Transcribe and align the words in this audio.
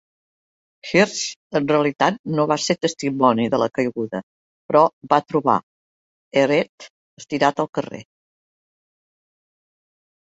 Hirsch, 0.91 1.23
en 1.57 1.65
realitat, 1.71 2.15
no 2.37 2.45
va 2.51 2.55
ser 2.67 2.75
testimoni 2.85 3.45
de 3.55 3.59
la 3.63 3.67
caiguda, 3.79 4.21
però 4.71 4.81
va 5.11 5.19
trobar 5.33 5.57
Ehret 6.45 6.87
estirat 7.25 7.63
al 7.65 7.69
carrer. 7.79 8.01